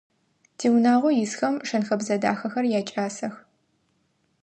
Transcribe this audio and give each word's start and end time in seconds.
Тиунагъо 0.57 1.09
исхэм 1.23 1.55
шэн-хэбзэ 1.67 2.15
дахэхэр 2.21 2.65
якӀасэх. 2.79 3.35